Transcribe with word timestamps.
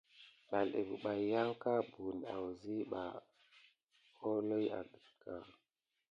Ɓaɗé 0.49 0.79
pebay 0.87 1.21
yanka 1.31 1.69
buwune 1.91 2.25
asiɓa 2.35 3.01
holohi 4.19 4.67
adaga. 4.79 5.35